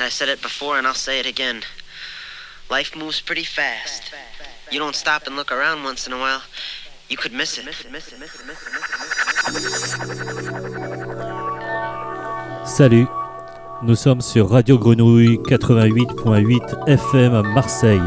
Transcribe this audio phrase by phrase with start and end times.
[0.00, 1.62] I said it before and I'll say it again.
[2.68, 4.02] Life moves pretty fast.
[4.72, 6.42] You don't stop and look around once in a while,
[7.08, 7.64] you could miss it.
[12.66, 13.06] Salut,
[13.84, 18.00] nous sommes sur Radio Grenouille 88.8 FM à Marseille.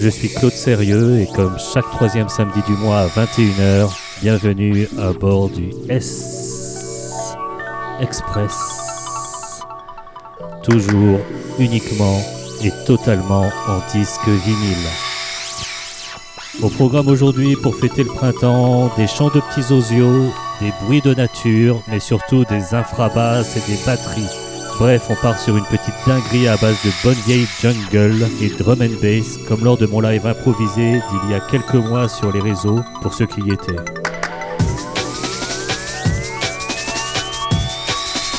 [0.00, 5.12] Je suis Claude Sérieux et comme chaque troisième samedi du mois à 21h, bienvenue à
[5.12, 6.51] bord du S
[8.00, 9.62] Express.
[10.62, 11.20] Toujours,
[11.58, 12.18] uniquement
[12.64, 14.88] et totalement en disque vinyle.
[16.62, 21.14] Au programme aujourd'hui, pour fêter le printemps, des chants de petits osios, des bruits de
[21.14, 24.28] nature, mais surtout des infrabasses et des batteries.
[24.78, 28.80] Bref, on part sur une petite dinguerie à base de bonne vieille jungle et drum
[28.80, 32.40] and bass, comme lors de mon live improvisé d'il y a quelques mois sur les
[32.40, 34.01] réseaux, pour ceux qui y étaient.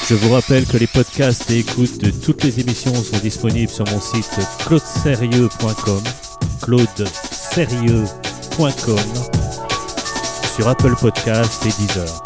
[0.09, 3.85] Je vous rappelle que les podcasts et écoutes de toutes les émissions sont disponibles sur
[3.87, 4.29] mon site
[4.65, 6.03] claudesérieux.com,
[6.61, 8.99] claudesérieux.com,
[10.55, 12.21] sur Apple Podcast et Deezer.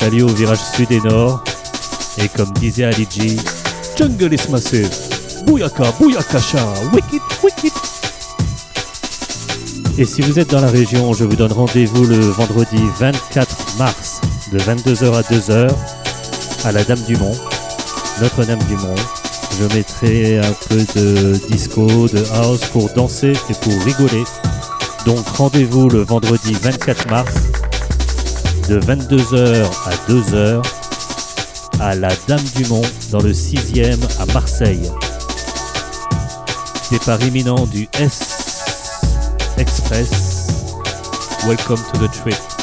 [0.00, 1.44] Salut au virage sud et nord,
[2.18, 3.36] et comme disait Ali G,
[3.96, 4.90] Jungle is massive,
[5.46, 7.72] Bouyaka, Bouyakasha, Wicked, Wicked.
[9.96, 14.19] Et si vous êtes dans la région, je vous donne rendez-vous le vendredi 24 mars
[14.52, 15.70] de 22h à 2h
[16.64, 17.36] à la Dame du Mont,
[18.20, 18.94] Notre-Dame du Mont.
[19.58, 24.24] Je mettrai un peu de disco, de house pour danser et pour rigoler.
[25.06, 27.34] Donc rendez-vous le vendredi 24 mars
[28.68, 30.62] de 22h à 2h
[31.80, 34.90] à la Dame du Mont dans le 6e à Marseille.
[36.90, 38.64] Départ imminent du S
[39.58, 40.48] Express.
[41.46, 42.59] Welcome to the trip.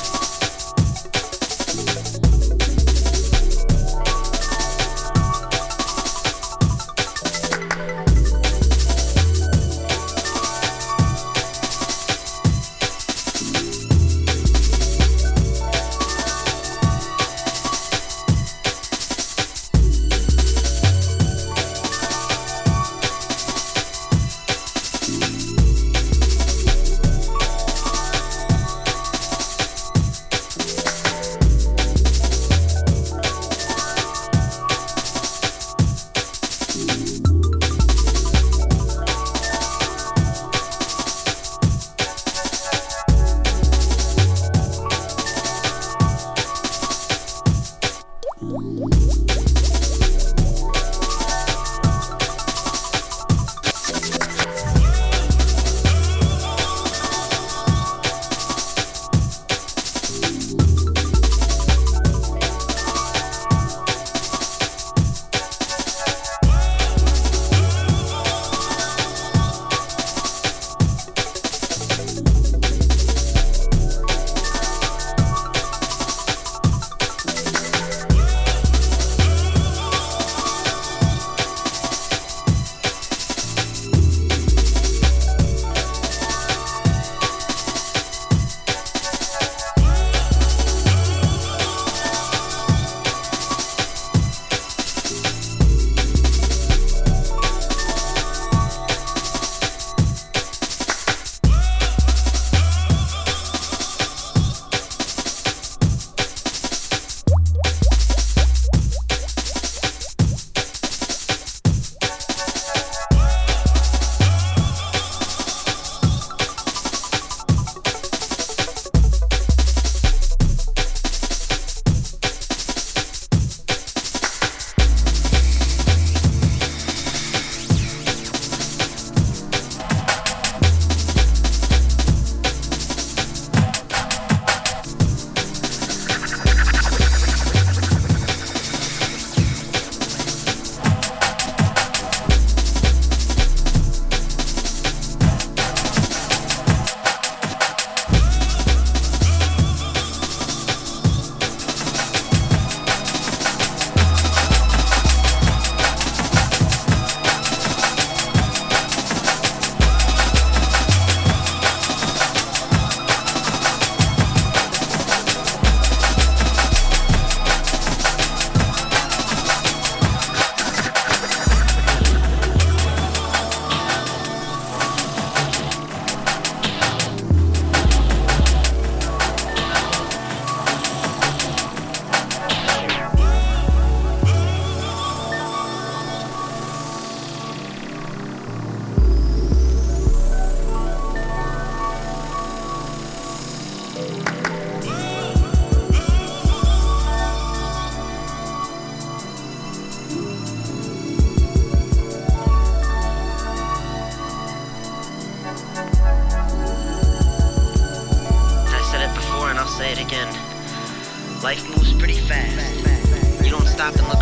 [213.88, 214.17] Stop and look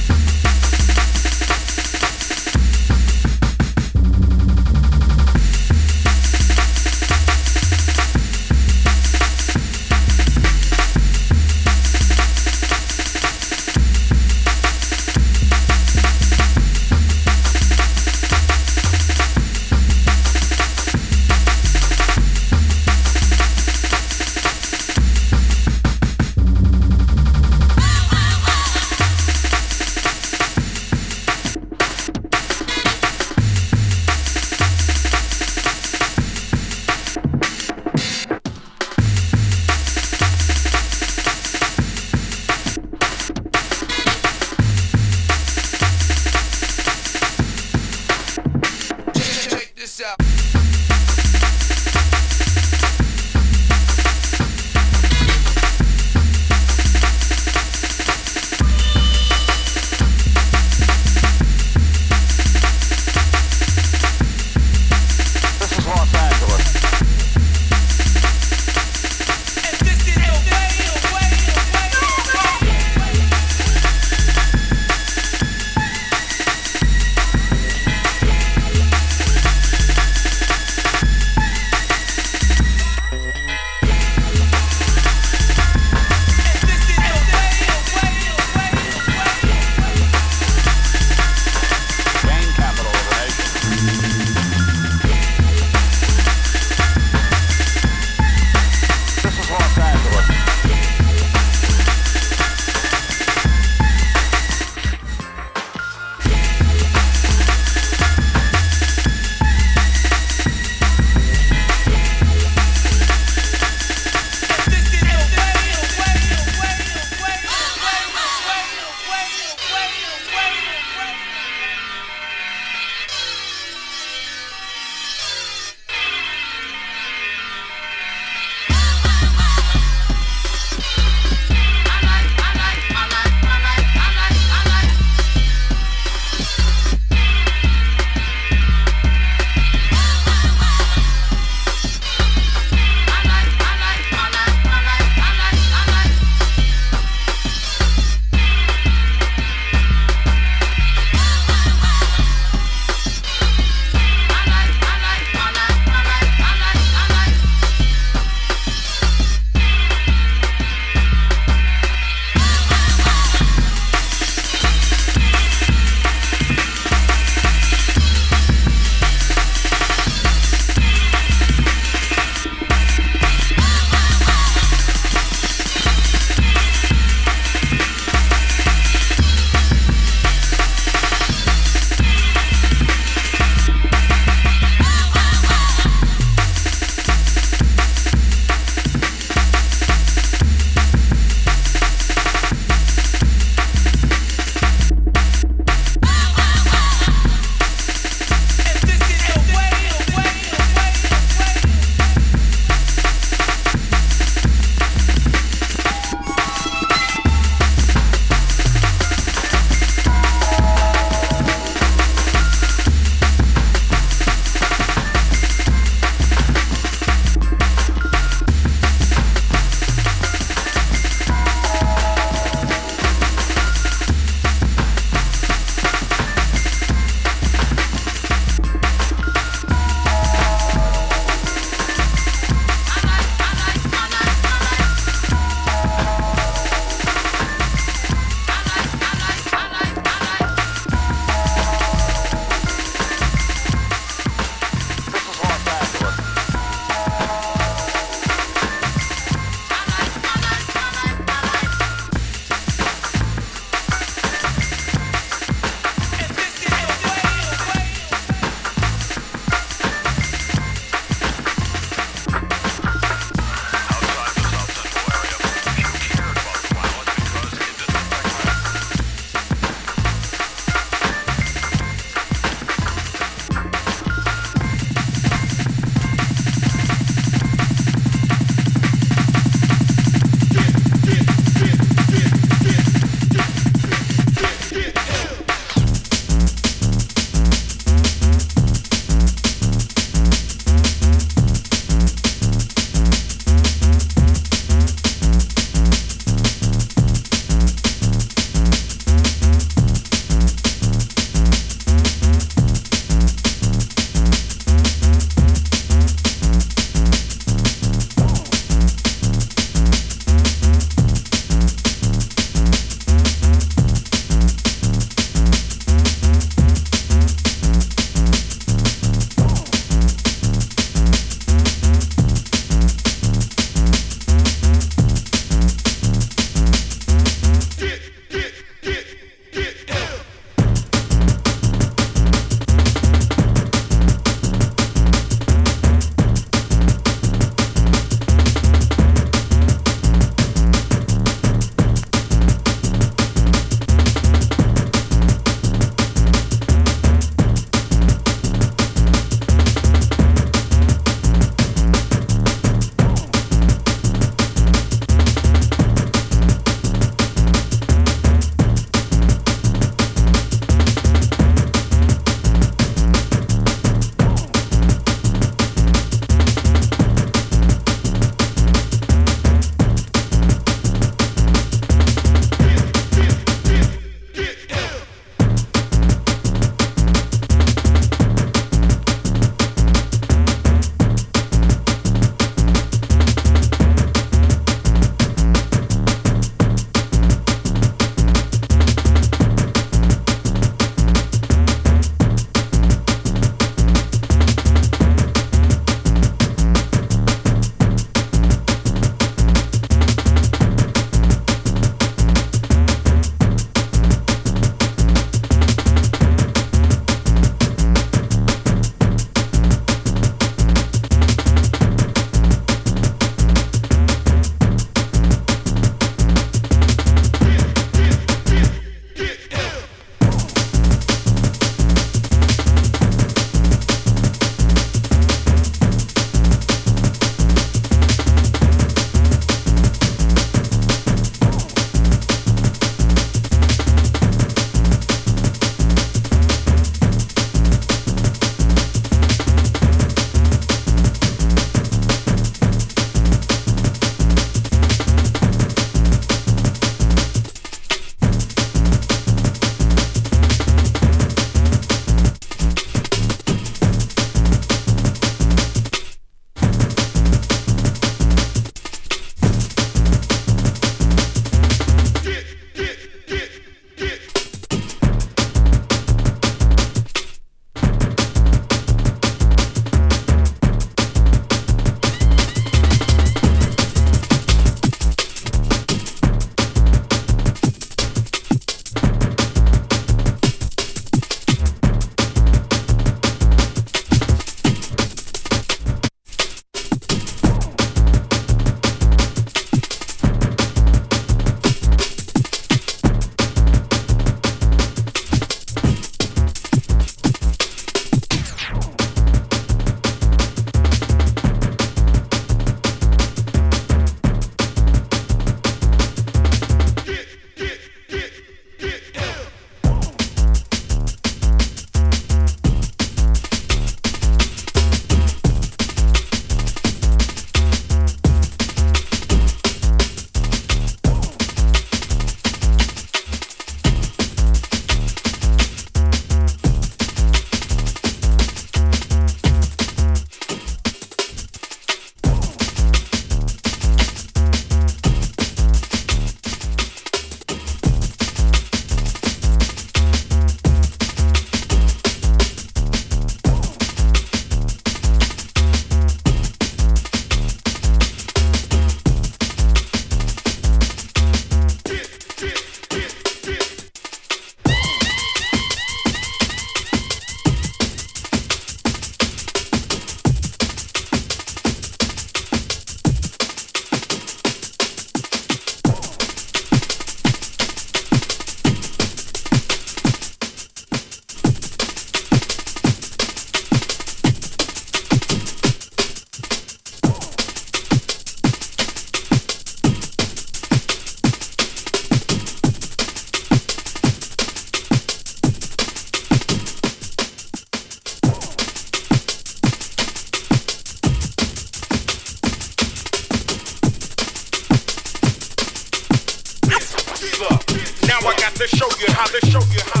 [599.51, 600.00] show you how.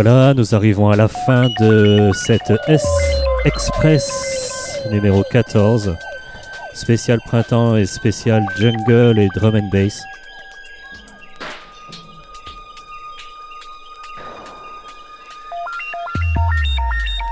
[0.00, 2.86] Voilà, nous arrivons à la fin de cette S
[3.44, 5.96] Express numéro 14,
[6.72, 10.00] spécial printemps et spécial jungle et drum and bass.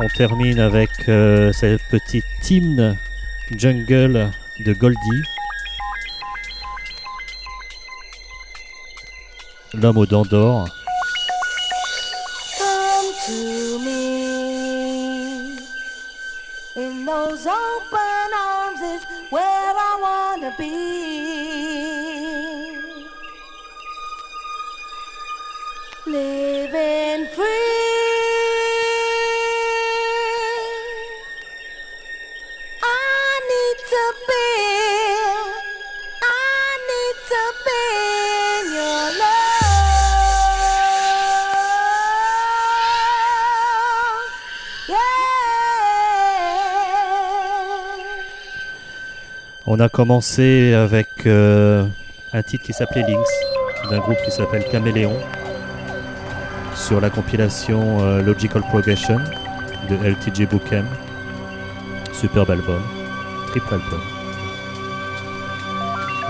[0.01, 2.97] On termine avec euh, cette petite hymne
[3.57, 4.29] jungle
[4.67, 5.23] de Goldie.
[9.73, 10.67] L'homme aux dents d'or.
[17.75, 21.96] Open arms is where I wanna be.
[49.69, 51.85] On a commencé avec euh,
[52.33, 53.29] un titre qui s'appelait Lynx,
[53.91, 55.19] d'un groupe qui s'appelle Caméléon,
[56.77, 59.19] sur la compilation euh, Logical Progression
[59.91, 60.87] de LTJ Bookem.
[62.13, 62.81] Superbe album,
[63.49, 64.01] triple album.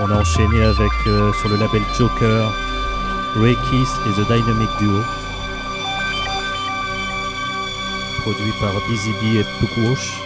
[0.00, 2.50] On a enchaîné avec euh, sur le label Joker,
[3.36, 5.02] Ray Keith et The Dynamic Duo,
[8.22, 10.25] produit par Busy Bee et Puckwash.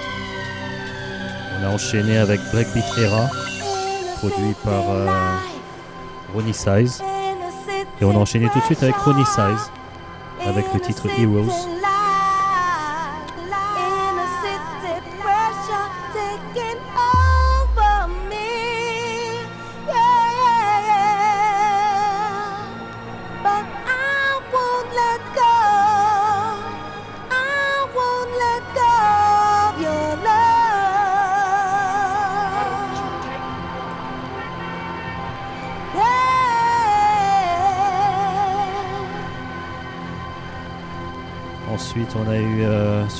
[1.61, 3.29] On a enchaîné avec Breakbeat Era,
[4.19, 5.09] produit par euh,
[6.33, 7.03] Ronnie Size.
[8.01, 9.71] Et on a enchaîné tout de suite avec Ronnie Size,
[10.47, 11.80] avec le titre Heroes.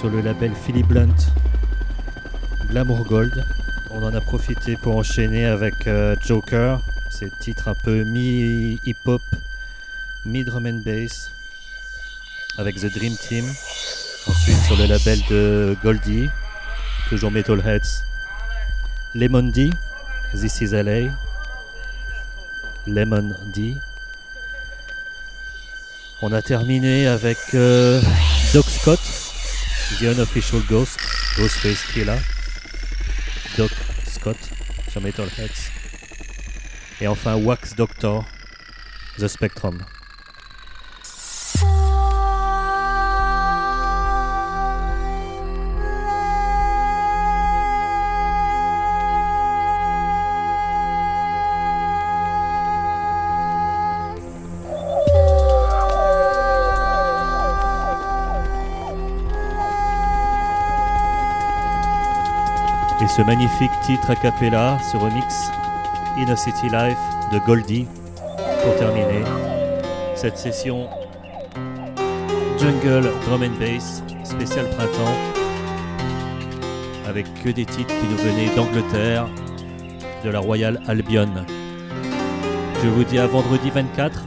[0.01, 1.15] Sur le label Philly Blunt
[2.71, 3.45] Glamour Gold.
[3.91, 6.81] On en a profité pour enchaîner avec euh, Joker,
[7.11, 9.21] c'est titre un peu mi-hip-hop,
[10.25, 11.33] mi-drum and bass,
[12.57, 13.45] avec The Dream Team.
[14.27, 16.31] Ensuite, sur le label de Goldie,
[17.11, 18.05] toujours Metalheads,
[19.15, 19.69] Lemon D,
[20.33, 21.11] This is LA,
[22.87, 23.77] Lemon D.
[26.23, 28.01] On a terminé avec euh,
[28.55, 29.20] Doc Scott,
[30.01, 30.99] The Unofficial Ghost,
[31.37, 32.17] Ghostface là.
[33.59, 33.71] Doc
[34.07, 34.39] Scott
[34.89, 35.71] sur Metalheads.
[37.03, 38.25] Et enfin Wax Doctor,
[39.19, 39.85] The Spectrum.
[63.21, 65.51] Ce magnifique titre a cappella, ce remix
[66.17, 66.97] In a City Life
[67.31, 67.87] de Goldie
[68.63, 69.23] pour terminer
[70.15, 70.89] cette session
[72.59, 75.19] Jungle Drum and Bass spécial printemps
[77.07, 79.29] avec que des titres qui nous venaient d'Angleterre,
[80.25, 81.29] de la Royal Albion.
[82.83, 84.25] Je vous dis à vendredi 24,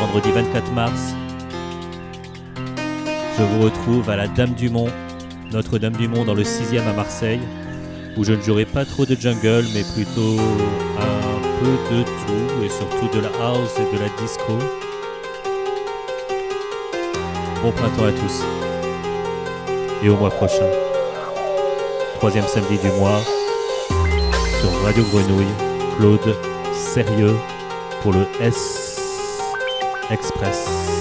[0.00, 1.14] vendredi 24 mars.
[3.38, 4.90] Je vous retrouve à la Dame du Mont,
[5.52, 7.40] Notre-Dame du Mont dans le 6e à Marseille
[8.16, 10.38] où je ne jouerai pas trop de jungle, mais plutôt
[10.98, 14.58] un peu de tout, et surtout de la house et de la disco.
[17.62, 18.42] Bon printemps à tous,
[20.02, 20.68] et au mois prochain,
[22.16, 23.20] troisième samedi du mois,
[24.60, 25.46] sur Radio Grenouille,
[25.96, 26.36] Claude
[26.72, 27.34] Sérieux
[28.02, 29.00] pour le S
[30.10, 30.93] Express.